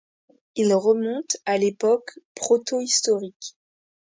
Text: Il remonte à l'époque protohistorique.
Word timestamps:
Il 0.55 0.73
remonte 0.73 1.37
à 1.45 1.59
l'époque 1.59 2.17
protohistorique. 2.33 3.55